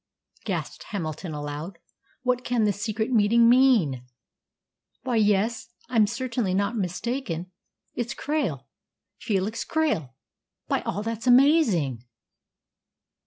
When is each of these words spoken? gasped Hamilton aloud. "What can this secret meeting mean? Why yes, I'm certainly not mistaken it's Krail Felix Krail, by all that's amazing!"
gasped 0.45 0.85
Hamilton 0.85 1.31
aloud. 1.35 1.77
"What 2.23 2.43
can 2.43 2.63
this 2.63 2.81
secret 2.81 3.11
meeting 3.11 3.47
mean? 3.47 4.03
Why 5.03 5.17
yes, 5.17 5.67
I'm 5.89 6.07
certainly 6.07 6.55
not 6.55 6.75
mistaken 6.75 7.51
it's 7.93 8.15
Krail 8.15 8.63
Felix 9.19 9.63
Krail, 9.63 10.13
by 10.67 10.81
all 10.81 11.03
that's 11.03 11.27
amazing!" 11.27 12.03